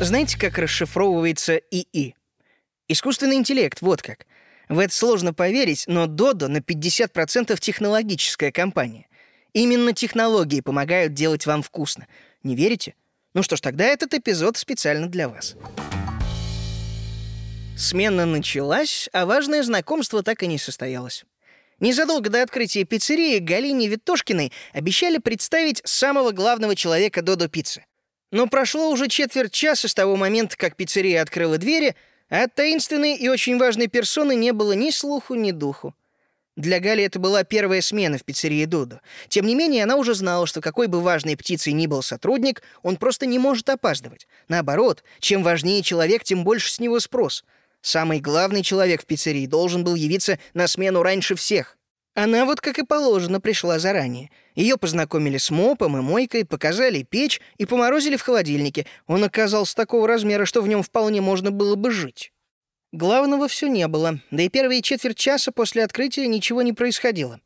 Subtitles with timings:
[0.00, 2.14] Знаете, как расшифровывается ИИ?
[2.88, 4.26] Искусственный интеллект, вот как.
[4.68, 9.06] В это сложно поверить, но Dodo на 50% технологическая компания.
[9.54, 12.06] Именно технологии помогают делать вам вкусно.
[12.42, 12.94] Не верите?
[13.34, 15.56] Ну что ж, тогда этот эпизод специально для вас.
[17.76, 21.24] Смена началась, а важное знакомство так и не состоялось.
[21.84, 27.84] Незадолго до открытия пиццерии Галине Витошкиной обещали представить самого главного человека Додо Пиццы.
[28.32, 31.94] Но прошло уже четверть часа с того момента, как пиццерия открыла двери,
[32.30, 35.94] а от таинственной и очень важной персоны не было ни слуху, ни духу.
[36.56, 39.02] Для Гали это была первая смена в пиццерии Додо.
[39.28, 42.96] Тем не менее, она уже знала, что какой бы важной птицей ни был сотрудник, он
[42.96, 44.26] просто не может опаздывать.
[44.48, 47.44] Наоборот, чем важнее человек, тем больше с него спрос.
[47.84, 51.76] Самый главный человек в пиццерии должен был явиться на смену раньше всех.
[52.14, 54.30] Она вот как и положено пришла заранее.
[54.54, 58.86] Ее познакомили с мопом и мойкой, показали печь и поморозили в холодильнике.
[59.06, 62.32] Он оказался такого размера, что в нем вполне можно было бы жить.
[62.90, 67.38] Главного все не было, да и первые четверть часа после открытия ничего не происходило.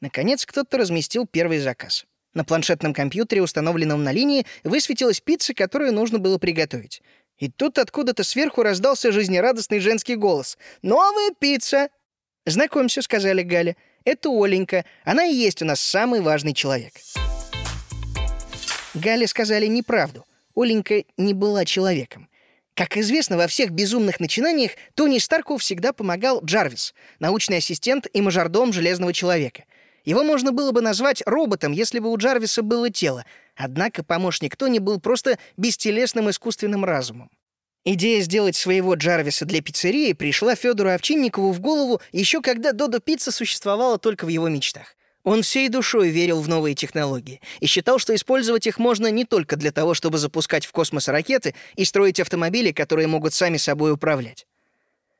[0.00, 2.04] Наконец кто-то разместил первый заказ.
[2.34, 7.00] На планшетном компьютере, установленном на линии, высветилась пицца, которую нужно было приготовить.
[7.44, 10.56] И тут откуда-то сверху раздался жизнерадостный женский голос.
[10.80, 11.90] «Новая пицца!»
[12.46, 13.76] «Знакомься»,— сказали Галя.
[14.06, 14.86] «Это Оленька.
[15.04, 16.94] Она и есть у нас самый важный человек».
[18.94, 20.24] Гале сказали неправду.
[20.56, 22.30] Оленька не была человеком.
[22.72, 28.72] Как известно, во всех безумных начинаниях Тони Старку всегда помогал Джарвис, научный ассистент и мажордом
[28.72, 29.64] Железного Человека.
[30.04, 33.24] Его можно было бы назвать роботом, если бы у Джарвиса было тело,
[33.56, 37.30] однако помощник Тони был просто бестелесным искусственным разумом.
[37.86, 43.30] Идея сделать своего Джарвиса для пиццерии пришла Федору Овчинникову в голову еще когда Додо Пицца
[43.30, 44.96] существовала только в его мечтах.
[45.22, 49.56] Он всей душой верил в новые технологии и считал, что использовать их можно не только
[49.56, 54.46] для того, чтобы запускать в космос ракеты и строить автомобили, которые могут сами собой управлять.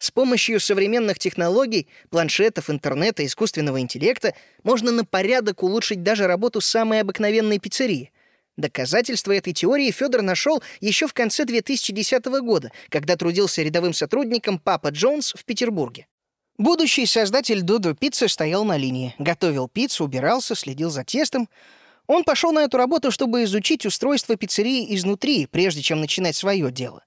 [0.00, 7.02] С помощью современных технологий, планшетов, интернета, искусственного интеллекта можно на порядок улучшить даже работу самой
[7.02, 8.10] обыкновенной пиццерии.
[8.56, 14.88] Доказательства этой теории Федор нашел еще в конце 2010 года, когда трудился рядовым сотрудником Папа
[14.88, 16.06] Джонс в Петербурге.
[16.56, 21.46] Будущий создатель Дудо Пиццы стоял на линии, готовил пиццу, убирался, следил за тестом.
[22.06, 27.04] Он пошел на эту работу, чтобы изучить устройство пиццерии изнутри, прежде чем начинать свое дело.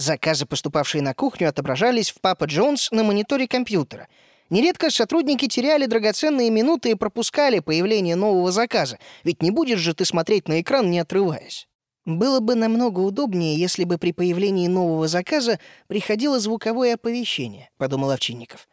[0.00, 4.08] Заказы, поступавшие на кухню, отображались в Папа Джонс на мониторе компьютера.
[4.48, 10.06] Нередко сотрудники теряли драгоценные минуты и пропускали появление нового заказа, ведь не будешь же ты
[10.06, 11.68] смотреть на экран, не отрываясь.
[12.06, 18.68] Было бы намного удобнее, если бы при появлении нового заказа приходило звуковое оповещение, подумал Овчинников.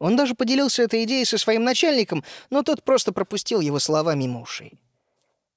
[0.00, 4.42] Он даже поделился этой идеей со своим начальником, но тот просто пропустил его слова мимо
[4.42, 4.80] ушей.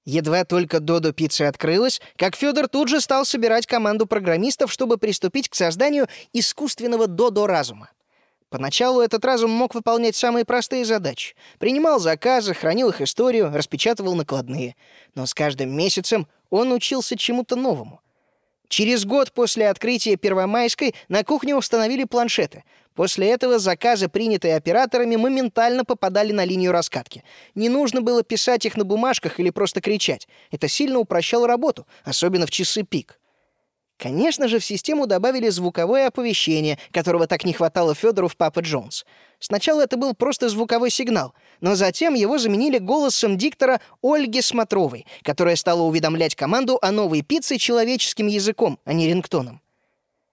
[0.06, 5.50] Едва только Додо Пиццы открылась, как Федор тут же стал собирать команду программистов, чтобы приступить
[5.50, 7.90] к созданию искусственного Додо разума.
[8.50, 11.36] Поначалу этот разум мог выполнять самые простые задачи.
[11.58, 14.76] Принимал заказы, хранил их историю, распечатывал накладные.
[15.16, 18.02] Но с каждым месяцем он учился чему-то новому.
[18.68, 22.64] Через год после открытия Первомайской на кухне установили планшеты.
[22.96, 27.24] После этого заказы, принятые операторами, моментально попадали на линию раскатки.
[27.53, 30.28] Не нужно было писать их на бумажках или просто кричать.
[30.50, 33.20] Это сильно упрощало работу, особенно в часы пик.
[33.98, 39.06] Конечно же, в систему добавили звуковое оповещение, которого так не хватало Федору в Папа Джонс.
[39.40, 45.56] Сначала это был просто звуковой сигнал, но затем его заменили голосом диктора Ольги Смотровой, которая
[45.56, 49.62] стала уведомлять команду о новой пицце человеческим языком, а не рингтоном.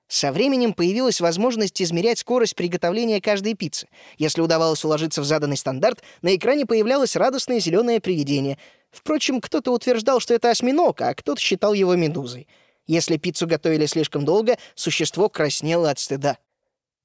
[0.09, 3.89] Со временем появилась возможность измерять скорость приготовления каждой пиццы.
[4.19, 8.59] Если удавалось уложиться в заданный стандарт, на экране появлялось радостное зеленое привидение.
[8.91, 12.47] Впрочем, кто-то утверждал, что это осьминог, а кто-то считал его медузой.
[12.87, 16.38] Если пиццу готовили слишком долго, существо краснело от стыда.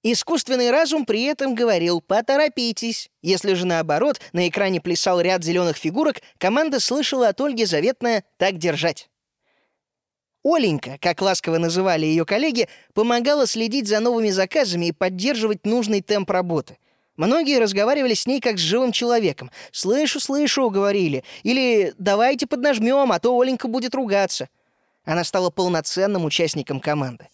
[0.03, 3.09] Искусственный разум при этом говорил «поторопитесь».
[3.21, 8.57] Если же наоборот, на экране плясал ряд зеленых фигурок, команда слышала от Ольги заветное «так
[8.57, 9.09] держать».
[10.43, 16.29] Оленька, как ласково называли ее коллеги, помогала следить за новыми заказами и поддерживать нужный темп
[16.29, 16.77] работы.
[17.17, 19.51] Многие разговаривали с ней как с живым человеком.
[19.71, 21.23] «Слышу, слышу»,— говорили.
[21.43, 24.47] Или «давайте поднажмем, а то Оленька будет ругаться».
[25.07, 27.29] Она стала полноценным участником команды.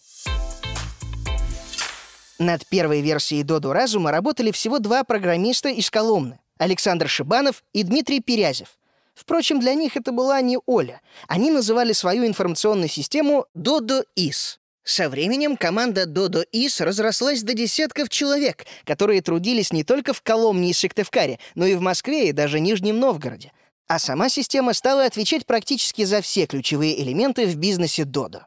[2.38, 8.20] Над первой версией Додо Разума работали всего два программиста из Коломны— Александр Шибанов и Дмитрий
[8.20, 8.68] Перязев.
[9.14, 11.00] Впрочем, для них это была не Оля.
[11.26, 14.60] Они называли свою информационную систему Додо Ис.
[14.84, 20.70] Со временем команда Додо Ис разрослась до десятков человек, которые трудились не только в Коломне
[20.70, 23.50] и Сыктывкаре, но и в Москве и даже Нижнем Новгороде—
[23.86, 28.42] А сама система стала отвечать практически за все ключевые элементы в бизнесе Dodo.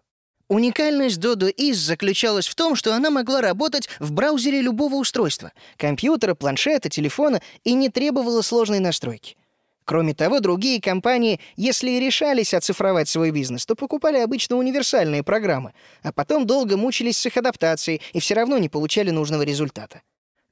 [0.49, 6.35] Уникальность Dodo Is заключалась в том, что она могла работать в браузере любого устройства— компьютера,
[6.35, 9.35] планшета, телефона— и не требовала сложной настройки.
[9.83, 15.73] Кроме того, другие компании, если и решались оцифровать свой бизнес, то покупали обычно универсальные программы,
[16.01, 20.01] а потом долго мучились с их адаптацией и все равно не получали нужного результата.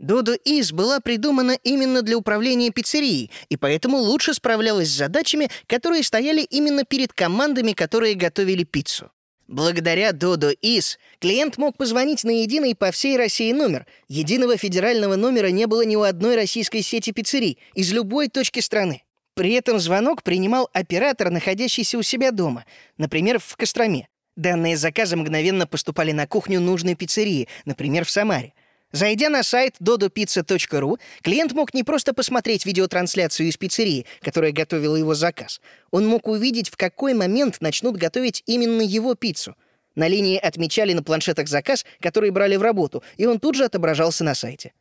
[0.02, 6.04] Dodo Is была придумана именно для управления пиццерией, и поэтому лучше справлялась с задачами, которые
[6.04, 9.12] стояли именно перед командами, которые готовили пиццу.
[9.48, 13.86] Благодаря Dodo Is клиент мог позвонить на единый по всей России номер.
[14.10, 19.04] Единого федерального номера не было ни у одной российской сети пиццерий из любой точки страны.
[19.36, 22.66] При этом звонок принимал оператор, находящийся у себя дома,
[22.98, 24.08] например, в Костроме.
[24.36, 28.54] Данные заказа мгновенно поступали на кухню нужной пиццерии, например, в Самаре.
[28.92, 35.14] Зайдя на сайт dodopizza.ru, клиент мог не просто посмотреть видеотрансляцию из пиццерии, которая готовила его
[35.16, 35.60] заказ.
[35.92, 39.56] Он мог увидеть, в какой момент начнут готовить именно его пиццу.
[39.96, 44.24] На линии отмечали на планшетах заказ, который брали в работу, и он тут же отображался
[44.24, 44.74] на сайте.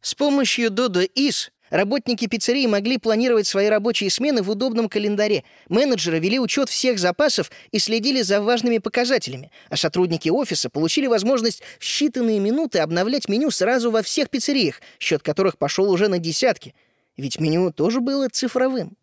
[0.00, 5.44] С помощью Dodo Is Работники пиццерии могли планировать свои рабочие смены в удобном календаре.
[5.68, 9.52] Менеджеры вели учет всех запасов и следили за важными показателями.
[9.68, 15.22] А сотрудники офиса получили возможность в считанные минуты обновлять меню сразу во всех пиццериях, счет
[15.22, 16.74] которых пошел уже на десятки.
[17.16, 18.96] Ведь меню тоже было цифровым.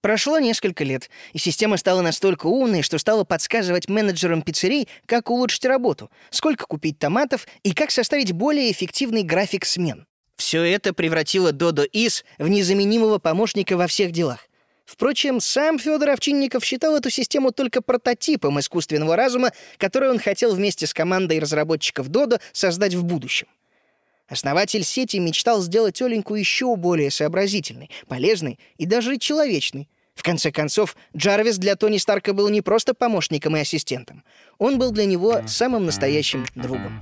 [0.00, 5.66] Прошло несколько лет, и система стала настолько умной, что стала подсказывать менеджерам пиццерий, как улучшить
[5.66, 10.06] работу, сколько купить томатов и как составить более эффективный график смен.
[10.40, 14.48] Все это превратило Додо Ис в незаменимого помощника во всех делах.
[14.86, 20.86] Впрочем, сам Федор Овчинников считал эту систему только прототипом искусственного разума, который он хотел вместе
[20.86, 23.48] с командой разработчиков Додо создать в будущем.
[24.28, 29.90] Основатель сети мечтал сделать Оленьку еще более сообразительной, полезной и даже человечной.
[30.14, 34.24] В конце концов, Джарвис для Тони Старка был не просто помощником и ассистентом.
[34.56, 36.98] Он был для него самым настоящим другом.